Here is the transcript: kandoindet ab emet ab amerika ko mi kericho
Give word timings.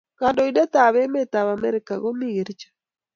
kandoindet 0.19 0.73
ab 0.85 0.95
emet 1.03 1.31
ab 1.39 1.47
amerika 1.55 1.93
ko 2.03 2.07
mi 2.17 2.27
kericho 2.35 2.69